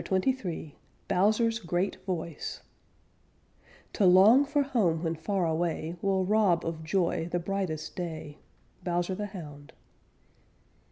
CHAPTER 0.03 0.31
XXIII 0.31 0.73
BOWSER'S 1.09 1.59
GREAT 1.59 1.97
VOICE 2.07 2.63
To 3.93 4.05
long 4.07 4.45
for 4.45 4.63
home 4.63 5.03
when 5.03 5.13
far 5.13 5.45
away 5.45 5.95
Will 6.01 6.25
rob 6.25 6.65
of 6.65 6.83
joy 6.83 7.29
the 7.31 7.37
brightest 7.37 7.95
day. 7.95 8.39
_Bowser 8.83 9.15
the 9.15 9.27
Hound. 9.27 9.73